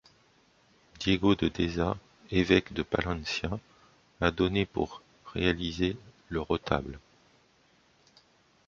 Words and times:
Diego 0.99 1.35
de 1.35 1.47
Deza, 1.51 1.95
évêque 2.31 2.73
de 2.73 2.81
Palencia, 2.81 3.51
a 4.19 4.31
donné 4.31 4.65
pour 4.65 5.03
réaliser 5.35 5.95
le 6.29 6.41
retable. 6.41 6.97